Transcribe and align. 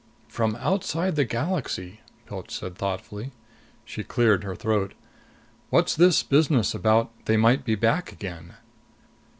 "From 0.27 0.55
outside 0.55 1.15
the 1.15 1.25
galaxy!" 1.25 1.99
Pilch 2.25 2.49
said 2.49 2.75
thoughtfully. 2.75 3.33
She 3.85 4.03
cleared 4.03 4.43
her 4.43 4.55
throat. 4.55 4.95
"What's 5.69 5.95
this 5.95 6.23
business 6.23 6.73
about 6.73 7.11
they 7.25 7.37
might 7.37 7.63
be 7.63 7.75
back 7.75 8.11
again?" 8.11 8.55